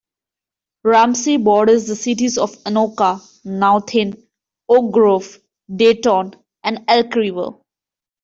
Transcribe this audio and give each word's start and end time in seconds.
Ramsey 0.83 1.37
borders 1.37 1.85
the 1.85 1.95
cities 1.95 2.39
of 2.39 2.55
Anoka, 2.63 3.19
Nowthen, 3.45 4.15
Oak 4.67 4.91
Grove, 4.93 5.37
Dayton, 5.75 6.31
and 6.63 6.85
Elk 6.87 7.13
River. 7.13 7.51